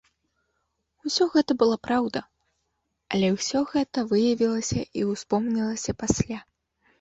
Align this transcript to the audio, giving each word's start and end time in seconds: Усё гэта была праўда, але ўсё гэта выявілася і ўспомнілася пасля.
Усё 1.09 1.23
гэта 1.33 1.51
была 1.63 1.77
праўда, 1.87 2.19
але 3.17 3.29
ўсё 3.35 3.59
гэта 3.75 4.05
выявілася 4.15 4.81
і 5.03 5.05
ўспомнілася 5.11 5.91
пасля. 6.03 6.39